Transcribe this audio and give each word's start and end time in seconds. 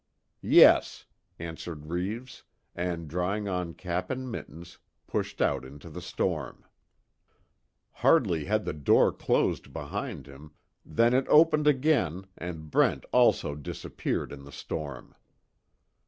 "Yes," 0.41 1.05
answered 1.37 1.85
Reeves, 1.91 2.41
and 2.75 3.07
drawing 3.07 3.47
on 3.47 3.75
cap 3.75 4.09
and 4.09 4.31
mittens, 4.31 4.79
pushed 5.05 5.43
out 5.43 5.63
into 5.63 5.91
the 5.91 6.01
storm. 6.01 6.65
Hardly 7.91 8.45
had 8.45 8.65
the 8.65 8.73
door 8.73 9.11
closed 9.11 9.71
behind 9.71 10.25
him, 10.25 10.53
than 10.83 11.13
it 11.13 11.27
opened 11.29 11.67
again 11.67 12.25
and 12.35 12.71
Brent 12.71 13.05
also 13.11 13.53
disappeared 13.53 14.31
in 14.31 14.43
the 14.43 14.51
storm. 14.51 15.13